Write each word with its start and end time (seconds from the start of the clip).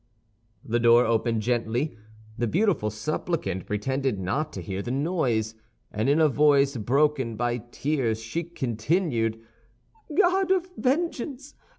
The 0.65 0.79
door 0.79 1.05
opened 1.05 1.43
gently; 1.43 1.95
the 2.35 2.47
beautiful 2.47 2.89
supplicant 2.89 3.67
pretended 3.67 4.19
not 4.19 4.51
to 4.53 4.61
hear 4.63 4.81
the 4.81 4.89
noise, 4.89 5.53
and 5.91 6.09
in 6.09 6.19
a 6.19 6.27
voice 6.27 6.75
broken 6.75 7.35
by 7.35 7.59
tears, 7.69 8.19
she 8.19 8.41
continued: 8.45 9.39
"God 10.17 10.49
of 10.49 10.71
vengeance! 10.75 11.53